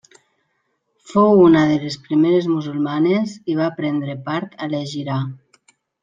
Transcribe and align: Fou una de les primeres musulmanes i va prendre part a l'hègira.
Fou 1.09 1.41
una 1.41 1.59
de 1.71 1.75
les 1.83 1.97
primeres 2.07 2.47
musulmanes 2.53 3.35
i 3.53 3.57
va 3.59 3.67
prendre 3.81 4.15
part 4.31 4.57
a 4.65 4.71
l'hègira. 4.73 5.19